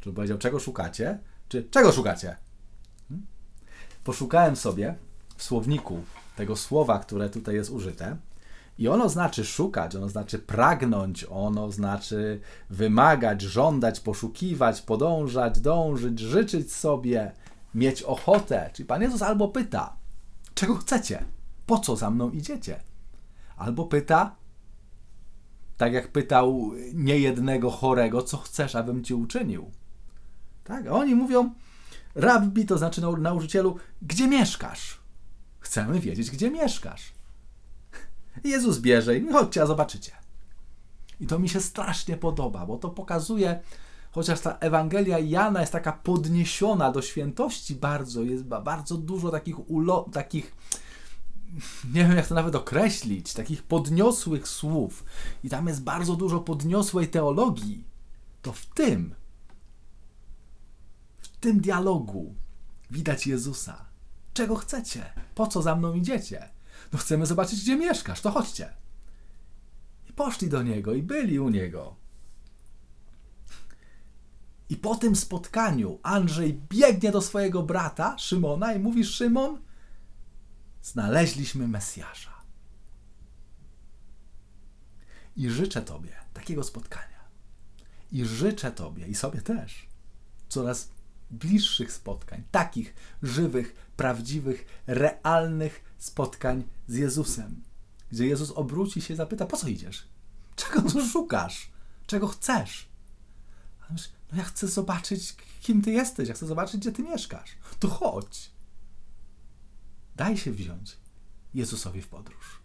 Czy 0.00 0.12
powiedział, 0.12 0.38
czego 0.38 0.60
szukacie, 0.60 1.18
czy 1.48 1.68
czego 1.70 1.92
szukacie? 1.92 2.36
Hmm? 3.08 3.26
Poszukałem 4.04 4.56
sobie 4.56 4.94
w 5.36 5.42
słowniku 5.42 6.02
tego 6.36 6.56
słowa, 6.56 6.98
które 6.98 7.30
tutaj 7.30 7.54
jest 7.54 7.70
użyte. 7.70 8.16
I 8.78 8.88
ono 8.88 9.08
znaczy 9.08 9.44
szukać, 9.44 9.96
ono 9.96 10.08
znaczy 10.08 10.38
pragnąć, 10.38 11.26
ono 11.30 11.70
znaczy 11.70 12.40
wymagać, 12.70 13.42
żądać, 13.42 14.00
poszukiwać, 14.00 14.82
podążać, 14.82 15.60
dążyć, 15.60 16.20
życzyć 16.20 16.72
sobie, 16.72 17.32
mieć 17.74 18.02
ochotę. 18.02 18.70
Czyli 18.72 18.86
Pan 18.86 19.02
Jezus 19.02 19.22
albo 19.22 19.48
pyta, 19.48 19.96
czego 20.54 20.76
chcecie? 20.76 21.24
Po 21.66 21.78
co 21.78 21.96
za 21.96 22.10
mną 22.10 22.30
idziecie? 22.30 22.80
Albo 23.56 23.84
pyta, 23.84 24.36
tak 25.76 25.92
jak 25.92 26.12
pytał 26.12 26.70
niejednego 26.94 27.70
chorego, 27.70 28.22
co 28.22 28.36
chcesz, 28.36 28.74
abym 28.74 29.04
ci 29.04 29.14
uczynił. 29.14 29.70
Tak, 30.64 30.86
a 30.86 30.90
oni 30.90 31.14
mówią, 31.14 31.54
rabbi, 32.14 32.66
to 32.66 32.78
znaczy 32.78 33.00
nauczycielu, 33.18 33.76
gdzie 34.02 34.28
mieszkasz? 34.28 35.00
Chcemy 35.60 36.00
wiedzieć, 36.00 36.30
gdzie 36.30 36.50
mieszkasz. 36.50 37.12
Jezus 38.44 38.78
bierze 38.78 39.18
i 39.18 39.32
chodźcie, 39.32 39.62
a 39.62 39.66
zobaczycie. 39.66 40.12
I 41.20 41.26
to 41.26 41.38
mi 41.38 41.48
się 41.48 41.60
strasznie 41.60 42.16
podoba, 42.16 42.66
bo 42.66 42.76
to 42.76 42.90
pokazuje, 42.90 43.60
chociaż 44.14 44.40
ta 44.40 44.58
Ewangelia 44.58 45.18
Jana 45.18 45.60
jest 45.60 45.72
taka 45.72 45.92
podniesiona 45.92 46.92
do 46.92 47.02
świętości 47.02 47.74
bardzo, 47.74 48.22
jest 48.22 48.44
bardzo 48.44 48.96
dużo 48.96 49.30
takich 49.30 49.70
ulo, 49.70 50.08
takich 50.12 50.56
nie 51.94 52.04
wiem 52.04 52.16
jak 52.16 52.26
to 52.26 52.34
nawet 52.34 52.54
określić, 52.54 53.32
takich 53.32 53.62
podniosłych 53.62 54.48
słów 54.48 55.04
i 55.44 55.48
tam 55.48 55.66
jest 55.66 55.82
bardzo 55.82 56.16
dużo 56.16 56.40
podniosłej 56.40 57.08
teologii, 57.08 57.84
to 58.42 58.52
w 58.52 58.66
tym 58.66 59.14
w 61.18 61.28
tym 61.28 61.60
dialogu 61.60 62.34
widać 62.90 63.26
Jezusa. 63.26 63.84
Czego 64.34 64.56
chcecie? 64.56 65.12
Po 65.34 65.46
co 65.46 65.62
za 65.62 65.76
mną 65.76 65.94
idziecie? 65.94 66.48
No 66.92 66.98
chcemy 66.98 67.26
zobaczyć, 67.26 67.60
gdzie 67.62 67.76
mieszkasz, 67.76 68.20
to 68.20 68.30
chodźcie. 68.30 68.74
I 70.10 70.12
poszli 70.12 70.48
do 70.48 70.62
Niego 70.62 70.94
i 70.94 71.02
byli 71.02 71.38
u 71.38 71.48
Niego. 71.48 72.03
I 74.74 74.76
po 74.76 74.94
tym 74.94 75.16
spotkaniu 75.16 75.98
Andrzej 76.02 76.60
biegnie 76.68 77.12
do 77.12 77.20
swojego 77.20 77.62
brata 77.62 78.18
Szymona 78.18 78.72
i 78.72 78.78
mówi: 78.78 79.04
Szymon, 79.04 79.60
znaleźliśmy 80.82 81.68
Mesjasza. 81.68 82.42
I 85.36 85.50
życzę 85.50 85.82
Tobie 85.82 86.16
takiego 86.32 86.64
spotkania. 86.64 87.24
I 88.12 88.24
życzę 88.24 88.72
Tobie 88.72 89.06
i 89.06 89.14
sobie 89.14 89.42
też 89.42 89.88
coraz 90.48 90.88
bliższych 91.30 91.92
spotkań, 91.92 92.42
takich 92.50 92.94
żywych, 93.22 93.90
prawdziwych, 93.96 94.82
realnych 94.86 95.84
spotkań 95.98 96.64
z 96.88 96.94
Jezusem, 96.94 97.62
gdzie 98.12 98.26
Jezus 98.26 98.50
obróci 98.50 99.02
się 99.02 99.14
i 99.14 99.16
zapyta: 99.16 99.46
Po 99.46 99.56
co 99.56 99.68
idziesz? 99.68 100.08
Czego 100.56 100.82
tu 100.82 101.08
szukasz? 101.08 101.70
Czego 102.06 102.28
chcesz? 102.28 102.88
A 103.88 103.92
myśl, 103.92 104.08
no 104.23 104.23
ja 104.36 104.44
chcę 104.44 104.68
zobaczyć, 104.68 105.36
kim 105.60 105.82
ty 105.82 105.90
jesteś, 105.92 106.28
ja 106.28 106.34
chcę 106.34 106.46
zobaczyć, 106.46 106.80
gdzie 106.80 106.92
ty 106.92 107.02
mieszkasz. 107.02 107.56
To 107.80 107.88
chodź. 107.88 108.50
Daj 110.16 110.36
się 110.36 110.52
wziąć 110.52 110.96
Jezusowi 111.54 112.02
w 112.02 112.08
podróż. 112.08 112.60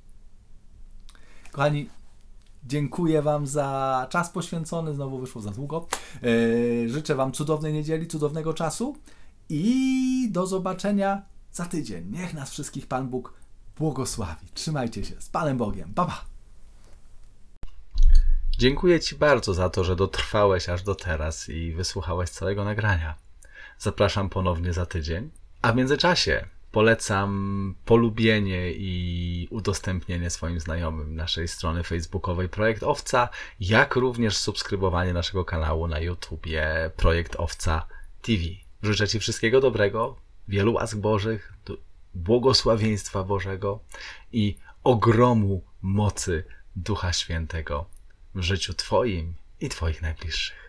Kochani, 1.51 1.89
dziękuję 2.63 3.21
Wam 3.21 3.47
za 3.47 4.07
czas 4.09 4.29
poświęcony. 4.29 4.93
Znowu 4.93 5.19
wyszło 5.19 5.41
za 5.41 5.51
długo. 5.51 5.87
Yy, 6.21 6.89
życzę 6.89 7.15
Wam 7.15 7.31
cudownej 7.31 7.73
niedzieli, 7.73 8.07
cudownego 8.07 8.53
czasu 8.53 8.97
i 9.49 10.27
do 10.31 10.47
zobaczenia 10.47 11.21
za 11.51 11.65
tydzień. 11.65 12.11
Niech 12.11 12.33
nas 12.33 12.51
wszystkich 12.51 12.87
Pan 12.87 13.09
Bóg 13.09 13.33
błogosławi. 13.77 14.47
Trzymajcie 14.53 15.05
się. 15.05 15.21
Z 15.21 15.29
Panem 15.29 15.57
Bogiem. 15.57 15.93
Pa, 15.93 16.05
pa. 16.05 16.25
Dziękuję 18.59 18.99
Ci 18.99 19.15
bardzo 19.15 19.53
za 19.53 19.69
to, 19.69 19.83
że 19.83 19.95
dotrwałeś 19.95 20.69
aż 20.69 20.83
do 20.83 20.95
teraz 20.95 21.49
i 21.49 21.73
wysłuchałeś 21.73 22.29
całego 22.29 22.63
nagrania. 22.63 23.15
Zapraszam 23.77 24.29
ponownie 24.29 24.73
za 24.73 24.85
tydzień. 24.85 25.29
A 25.61 25.71
w 25.71 25.75
międzyczasie 25.75 26.45
polecam 26.71 27.75
polubienie 27.85 28.71
i 28.71 29.47
udostępnienie 29.51 30.29
swoim 30.29 30.59
znajomym 30.59 31.15
naszej 31.15 31.47
strony 31.47 31.83
facebookowej 31.83 32.49
Projekt 32.49 32.83
Owca, 32.83 33.29
jak 33.59 33.95
również 33.95 34.37
subskrybowanie 34.37 35.13
naszego 35.13 35.45
kanału 35.45 35.87
na 35.87 35.99
YouTubie 35.99 36.91
Projekt 36.97 37.35
Owca 37.35 37.85
TV. 38.21 38.43
Życzę 38.83 39.07
Ci 39.07 39.19
wszystkiego 39.19 39.61
dobrego, 39.61 40.15
wielu 40.47 40.73
łask 40.73 40.97
Bożych, 40.97 41.53
błogosławieństwa 42.15 43.23
Bożego 43.23 43.79
i 44.31 44.57
ogromu 44.83 45.63
mocy 45.81 46.43
Ducha 46.75 47.13
Świętego 47.13 47.98
w 48.35 48.41
życiu 48.41 48.73
Twoim 48.73 49.35
i 49.59 49.69
Twoich 49.69 50.01
najbliższych. 50.01 50.68